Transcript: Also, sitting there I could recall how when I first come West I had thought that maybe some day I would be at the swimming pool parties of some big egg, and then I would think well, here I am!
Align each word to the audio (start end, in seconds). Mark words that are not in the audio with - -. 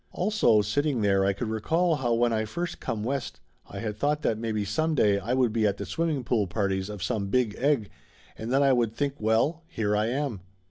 Also, 0.13 0.63
sitting 0.63 1.01
there 1.01 1.23
I 1.25 1.31
could 1.33 1.47
recall 1.47 1.97
how 1.97 2.15
when 2.15 2.33
I 2.33 2.43
first 2.43 2.79
come 2.79 3.03
West 3.03 3.39
I 3.69 3.77
had 3.81 3.95
thought 3.97 4.23
that 4.23 4.39
maybe 4.39 4.65
some 4.65 4.95
day 4.95 5.19
I 5.19 5.35
would 5.35 5.53
be 5.53 5.67
at 5.67 5.77
the 5.77 5.85
swimming 5.85 6.23
pool 6.23 6.47
parties 6.47 6.89
of 6.89 7.03
some 7.03 7.27
big 7.27 7.53
egg, 7.59 7.91
and 8.35 8.51
then 8.51 8.63
I 8.63 8.73
would 8.73 8.95
think 8.95 9.13
well, 9.19 9.63
here 9.67 9.95
I 9.95 10.07
am! 10.07 10.41